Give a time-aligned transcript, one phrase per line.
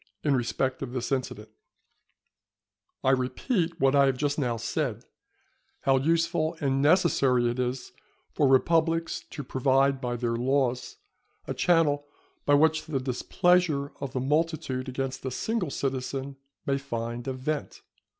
[0.23, 1.49] In respect of this incident
[3.03, 5.05] I repeat what I have just now said,
[5.81, 7.91] how useful and necessary it is
[8.33, 10.95] for republics to provide by their laws
[11.45, 12.07] a channel
[12.47, 17.83] by which the displeasure of the multitude against a single citizen may find a vent.